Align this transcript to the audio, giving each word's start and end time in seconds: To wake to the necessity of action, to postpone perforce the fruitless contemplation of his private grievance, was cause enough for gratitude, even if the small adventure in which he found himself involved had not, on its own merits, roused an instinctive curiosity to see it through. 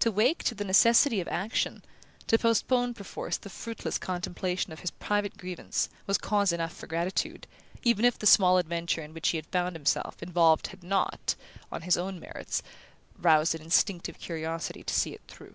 To 0.00 0.10
wake 0.10 0.42
to 0.42 0.54
the 0.56 0.64
necessity 0.64 1.20
of 1.20 1.28
action, 1.28 1.84
to 2.26 2.36
postpone 2.40 2.92
perforce 2.94 3.36
the 3.36 3.48
fruitless 3.48 3.98
contemplation 3.98 4.72
of 4.72 4.80
his 4.80 4.90
private 4.90 5.36
grievance, 5.38 5.88
was 6.08 6.18
cause 6.18 6.52
enough 6.52 6.74
for 6.76 6.88
gratitude, 6.88 7.46
even 7.84 8.04
if 8.04 8.18
the 8.18 8.26
small 8.26 8.58
adventure 8.58 9.00
in 9.04 9.14
which 9.14 9.28
he 9.28 9.40
found 9.40 9.76
himself 9.76 10.20
involved 10.24 10.66
had 10.66 10.82
not, 10.82 11.36
on 11.70 11.84
its 11.84 11.96
own 11.96 12.18
merits, 12.18 12.64
roused 13.16 13.54
an 13.54 13.62
instinctive 13.62 14.18
curiosity 14.18 14.82
to 14.82 14.92
see 14.92 15.12
it 15.14 15.22
through. 15.28 15.54